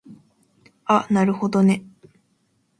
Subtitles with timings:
[0.85, 1.83] あなるほどね